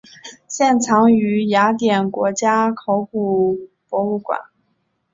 [0.47, 4.39] 现藏于雅典国家考古博物馆。